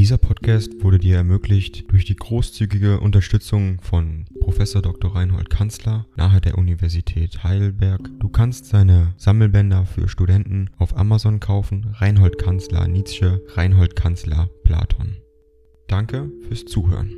[0.00, 5.14] Dieser Podcast wurde dir ermöglicht durch die großzügige Unterstützung von Professor Dr.
[5.14, 8.08] Reinhold Kanzler nahe der Universität Heidelberg.
[8.18, 11.94] Du kannst seine Sammelbänder für Studenten auf Amazon kaufen.
[11.98, 15.18] Reinhold Kanzler Nietzsche, Reinhold Kanzler Platon.
[15.86, 17.12] Danke fürs Zuhören.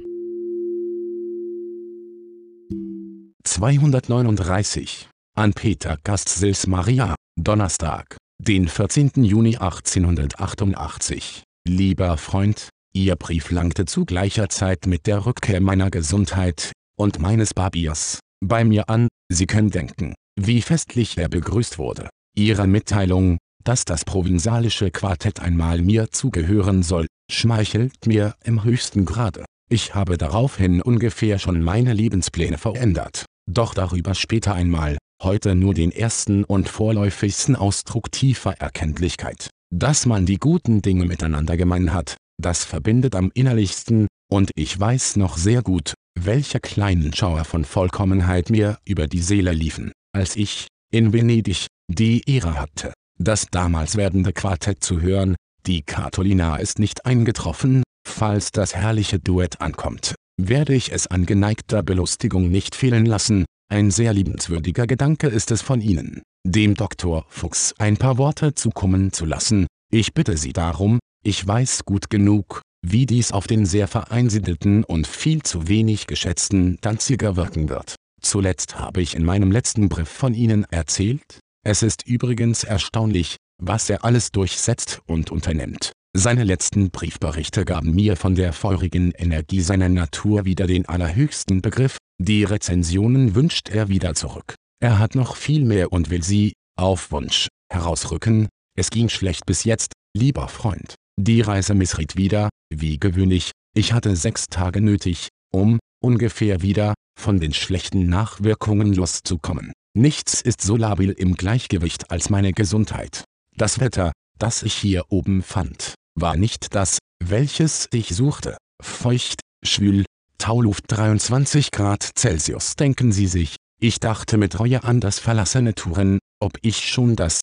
[3.45, 9.13] 239 an Peter Gastsils Maria, Donnerstag, den 14.
[9.23, 16.73] Juni 1888 Lieber Freund, Ihr Brief langte zu gleicher Zeit mit der Rückkehr meiner Gesundheit
[16.99, 19.07] und meines Barbiers bei mir an.
[19.33, 22.11] Sie können denken, wie festlich er begrüßt wurde.
[22.37, 29.45] Ihre Mitteilung, dass das provinzialische Quartett einmal mir zugehören soll, schmeichelt mir im höchsten Grade.
[29.71, 35.93] Ich habe daraufhin ungefähr schon meine Lebenspläne verändert, doch darüber später einmal, heute nur den
[35.93, 39.49] ersten und vorläufigsten Ausdruck tiefer Erkenntlichkeit.
[39.75, 45.17] Dass man die guten Dinge miteinander gemein hat, das verbindet am innerlichsten, und ich weiß
[45.17, 50.69] noch sehr gut, welche kleinen Schauer von Vollkommenheit mir über die Seele liefen, als ich,
[50.93, 57.07] in Venedig, die Ehre hatte, das damals werdende Quartett zu hören, die Katholina ist nicht
[57.07, 63.47] eingetroffen, falls das herrliche Duett ankommt, werde ich es an geneigter Belustigung nicht fehlen lassen,
[63.73, 67.25] ein sehr liebenswürdiger Gedanke ist es von Ihnen, dem Dr.
[67.29, 72.61] Fuchs ein paar Worte zukommen zu lassen, ich bitte Sie darum, ich weiß gut genug,
[72.87, 77.95] wie dies auf den sehr vereinsiedelten und viel zu wenig geschätzten Danziger wirken wird.
[78.21, 83.89] Zuletzt habe ich in meinem letzten Brief von Ihnen erzählt, es ist übrigens erstaunlich, was
[83.89, 85.93] er alles durchsetzt und unternimmt.
[86.15, 91.97] Seine letzten Briefberichte gaben mir von der feurigen Energie seiner Natur wieder den allerhöchsten Begriff,
[92.21, 94.55] die Rezensionen wünscht er wieder zurück.
[94.79, 98.49] Er hat noch viel mehr und will sie, auf Wunsch, herausrücken.
[98.77, 100.97] Es ging schlecht bis jetzt, lieber Freund.
[101.19, 107.41] Die Reise missriet wieder, wie gewöhnlich, ich hatte sechs Tage nötig, um, ungefähr wieder, von
[107.41, 109.73] den schlechten Nachwirkungen loszukommen.
[109.97, 113.25] Nichts ist so labil im Gleichgewicht als meine Gesundheit.
[113.57, 118.57] Das Wetter, das ich hier oben fand, war nicht das, welches ich suchte.
[118.83, 120.05] Feucht, schwül,
[120.39, 122.77] Tauluft 23 Grad Celsius.
[122.77, 127.41] Denken Sie sich, ich dachte mit Reue an das verlassene Touren, ob ich schon das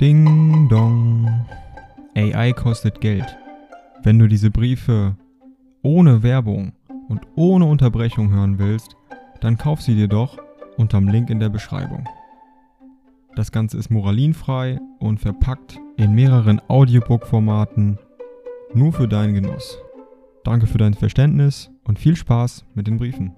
[0.00, 1.46] Ding dong.
[2.14, 3.36] AI kostet Geld.
[4.02, 5.16] Wenn du diese Briefe
[5.82, 6.72] ohne Werbung
[7.08, 8.96] und ohne Unterbrechung hören willst,
[9.40, 10.38] dann kauf sie dir doch
[10.76, 12.06] unterm Link in der Beschreibung.
[13.36, 17.98] Das Ganze ist moralinfrei und verpackt in mehreren Audiobook-Formaten
[18.74, 19.78] nur für deinen Genuss.
[20.42, 23.32] Danke für dein Verständnis und viel Spaß mit den Briefen.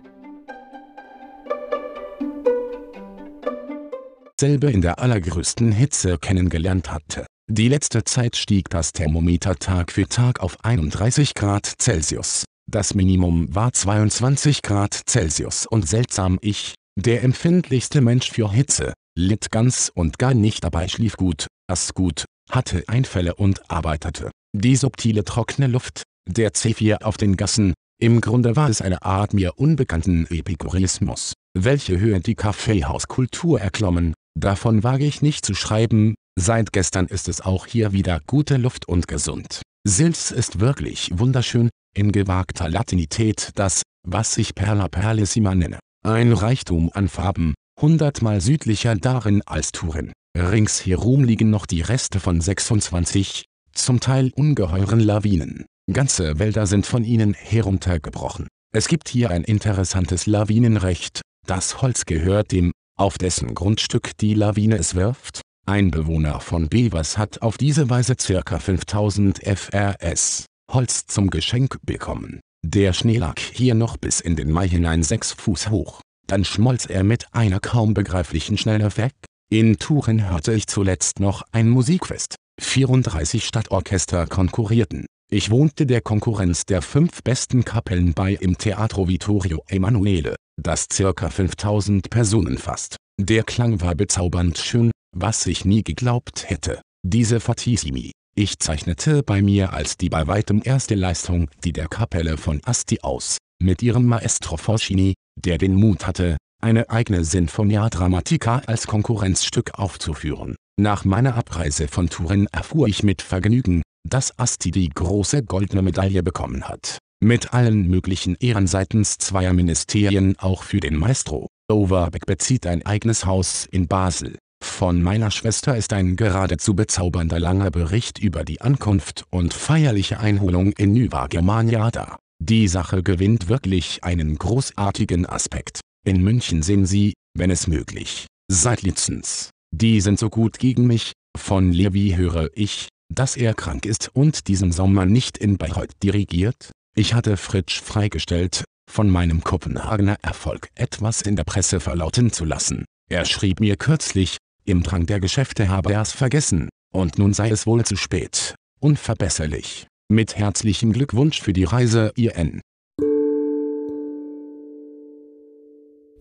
[4.41, 7.27] selbe in der allergrößten Hitze kennengelernt hatte.
[7.51, 12.45] Die letzte Zeit stieg das Thermometer Tag für Tag auf 31 Grad Celsius.
[12.71, 19.51] Das Minimum war 22 Grad Celsius und seltsam ich, der empfindlichste Mensch für Hitze, litt
[19.51, 24.31] ganz und gar nicht dabei schlief gut, aß gut, hatte Einfälle und arbeitete.
[24.57, 29.35] Die subtile trockene Luft, der Zephyr auf den Gassen, im Grunde war es eine Art
[29.35, 36.73] mir unbekannten Epikurismus, welche Höhe die Kaffeehauskultur erklommen, davon wage ich nicht zu schreiben, seit
[36.73, 39.63] gestern ist es auch hier wieder gute Luft und gesund.
[39.85, 45.81] Sils ist wirklich wunderschön, in gewagter Latinität das, was ich Perla Perlissima nenne.
[46.05, 50.13] Ein Reichtum an Farben, hundertmal südlicher darin als Turin.
[50.37, 55.67] Ringsherum liegen noch die Reste von 26, zum Teil ungeheuren Lawinen.
[55.93, 58.49] Ganze Wälder sind von ihnen heruntergebrochen.
[58.75, 64.77] Es gibt hier ein interessantes Lawinenrecht, das Holz gehört dem, auf dessen Grundstück die Lawine
[64.77, 65.41] es wirft.
[65.67, 68.59] Ein Bewohner von Bevers hat auf diese Weise ca.
[68.59, 72.41] 5000 FRS Holz zum Geschenk bekommen.
[72.65, 76.01] Der Schnee lag hier noch bis in den Mai hinein sechs Fuß hoch.
[76.29, 79.15] Dann schmolz er mit einer kaum begreiflichen Schnelle weg.
[79.51, 82.37] In Turin hörte ich zuletzt noch ein Musikfest.
[82.61, 85.07] 34 Stadtorchester konkurrierten.
[85.31, 91.31] Ich wohnte der Konkurrenz der fünf besten Kapellen bei im Teatro Vittorio Emanuele, das ca.
[91.31, 92.97] 5000 Personen fasst.
[93.21, 96.81] Der Klang war bezaubernd schön, was ich nie geglaubt hätte.
[97.03, 98.13] Diese Fortissimi.
[98.37, 103.01] Ich zeichnete bei mir als die bei weitem erste Leistung die der Kapelle von Asti
[103.03, 109.79] aus, mit ihrem Maestro Forschini, der den Mut hatte, eine eigene Sinfonia Dramatica als Konkurrenzstück
[109.79, 110.57] aufzuführen.
[110.81, 116.23] Nach meiner Abreise von Turin erfuhr ich mit Vergnügen, dass Asti die große goldene Medaille
[116.23, 116.99] bekommen hat.
[117.21, 121.49] Mit allen möglichen Ehren seitens zweier Ministerien auch für den Maestro.
[121.71, 124.39] Overbeck bezieht ein eigenes Haus in Basel.
[124.63, 130.73] Von meiner Schwester ist ein geradezu bezaubernder langer Bericht über die Ankunft und feierliche Einholung
[130.73, 132.19] in Nueva Germania da.
[132.49, 135.81] Die Sache gewinnt wirklich einen großartigen Aspekt.
[136.07, 139.51] In München sehen Sie, wenn es möglich, seit Lizenz.
[139.71, 144.49] Die sind so gut gegen mich, von Levi höre ich, dass er krank ist und
[144.49, 146.73] diesen Sommer nicht in Bayreuth dirigiert.
[146.97, 152.87] Ich hatte Fritsch freigestellt, von meinem Kopenhagener Erfolg etwas in der Presse verlauten zu lassen.
[153.11, 157.51] Er schrieb mir kürzlich, im Drang der Geschäfte habe er es vergessen, und nun sei
[157.51, 158.55] es wohl zu spät.
[158.81, 159.87] Unverbesserlich.
[160.11, 162.63] Mit herzlichem Glückwunsch für die Reise, IN.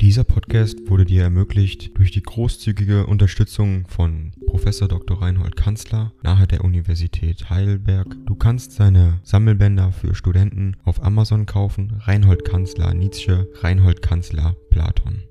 [0.01, 5.21] Dieser Podcast wurde dir ermöglicht durch die großzügige Unterstützung von Professor Dr.
[5.21, 8.13] Reinhold Kanzler nahe der Universität Heidelberg.
[8.25, 11.93] Du kannst seine Sammelbänder für Studenten auf Amazon kaufen.
[12.01, 15.23] Reinhold Kanzler Nietzsche, Reinhold Kanzler Platon.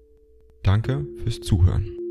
[0.62, 2.05] Danke fürs Zuhören.